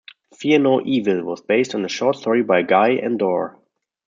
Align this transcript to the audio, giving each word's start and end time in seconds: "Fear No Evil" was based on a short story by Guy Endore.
"Fear 0.35 0.57
No 0.61 0.81
Evil" 0.83 1.21
was 1.23 1.41
based 1.43 1.75
on 1.75 1.85
a 1.85 1.87
short 1.87 2.15
story 2.15 2.41
by 2.41 2.63
Guy 2.63 2.93
Endore. 2.95 3.59